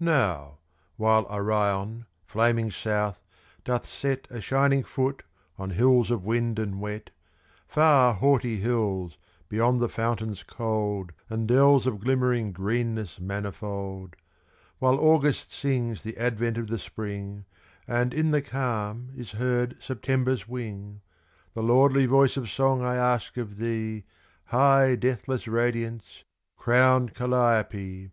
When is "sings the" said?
15.52-16.16